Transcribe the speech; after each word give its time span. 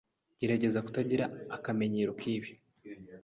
Gerageza 0.39 0.79
kutagira 0.85 1.25
akamenyero 1.55 2.11
kibi. 2.21 2.49